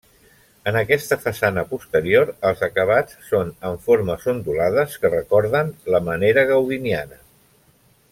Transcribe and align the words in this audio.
En 0.69 0.77
aquesta 0.79 1.17
façana 1.25 1.63
posterior 1.73 2.31
els 2.51 2.63
acabats 2.67 3.19
són 3.33 3.51
en 3.71 3.77
formes 3.85 4.25
ondulades 4.33 4.97
que 5.03 5.13
recorden 5.15 5.71
la 5.97 6.01
manera 6.09 6.47
gaudiniana. 6.55 7.21